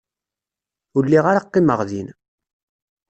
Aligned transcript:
Ur 0.95 1.03
lliɣ 1.05 1.25
ara 1.27 1.45
qqimeɣ 1.47 1.79
din. 1.89 2.07